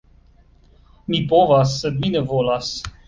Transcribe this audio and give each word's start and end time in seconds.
Mi 1.13 1.19
povas, 1.33 1.75
sed 1.83 2.01
mi 2.03 2.11
ne 2.17 2.25
volas. 2.33 2.73